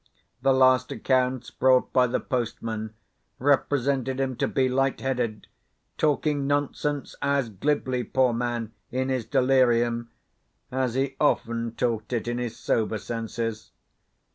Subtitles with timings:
[0.41, 2.95] The last accounts, brought by the postman,
[3.37, 10.09] represented him to be light headed—talking nonsense as glibly, poor man, in his delirium
[10.71, 13.69] as he often talked it in his sober senses.